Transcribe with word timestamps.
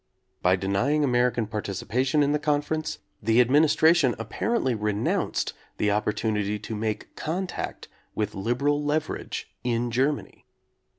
By 0.41 0.55
deny 0.55 0.93
ing 0.93 1.03
American 1.03 1.45
participation 1.45 2.23
in 2.23 2.31
the 2.31 2.39
conference, 2.39 2.97
the 3.21 3.39
Administration 3.39 4.15
apparently 4.17 4.73
renounced 4.73 5.53
the 5.77 5.89
oppor 5.89 6.05
tunity 6.11 6.59
to 6.63 6.75
make 6.75 7.15
contact 7.15 7.87
with 8.15 8.33
liberal 8.33 8.83
leverage 8.83 9.51
in 9.63 9.91
Germany. 9.91 10.43